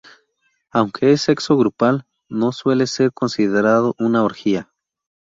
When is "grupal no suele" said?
1.57-2.87